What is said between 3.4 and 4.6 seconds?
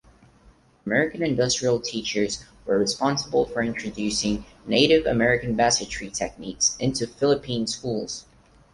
for introducing